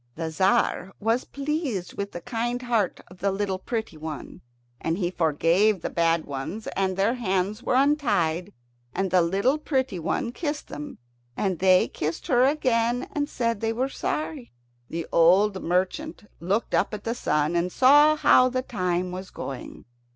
[0.15, 4.41] The Tzar was pleased with the kind heart of the little pretty one,
[4.79, 8.51] and he forgave the bad ones, and their hands were untied,
[8.95, 10.97] and the little pretty one kissed them,
[11.37, 14.51] and they kissed her again and said they were sorry.
[14.89, 19.85] The old merchant looked up at the sun, and saw how the time was going.